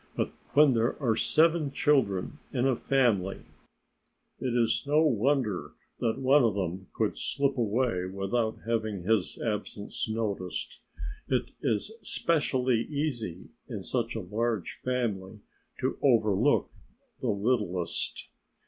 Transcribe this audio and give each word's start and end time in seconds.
But 0.15 0.33
when 0.53 0.73
there 0.73 0.99
are 0.99 1.15
seven 1.15 1.71
children 1.71 2.39
in 2.51 2.65
a 2.65 2.75
family 2.75 3.45
it 4.39 4.55
is 4.55 4.83
no 4.87 5.03
wonder 5.03 5.73
that 5.99 6.17
one 6.17 6.43
of 6.43 6.55
them 6.55 6.87
could 6.91 7.15
slip 7.15 7.55
away 7.55 8.05
without 8.05 8.57
having 8.65 9.03
his 9.03 9.37
absence 9.39 10.09
noticed. 10.09 10.79
It 11.27 11.51
is 11.61 11.91
specially 12.01 12.81
easy, 12.85 13.49
in 13.69 13.83
such 13.83 14.15
a 14.15 14.21
large 14.21 14.71
family, 14.83 15.41
to 15.81 15.99
overlook 16.01 16.71
the 17.19 17.29
littlest. 17.29 18.27